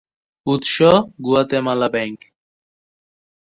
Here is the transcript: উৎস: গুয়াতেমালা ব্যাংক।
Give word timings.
উৎস: 0.47 0.75
গুয়াতেমালা 1.25 1.87
ব্যাংক। 1.93 2.19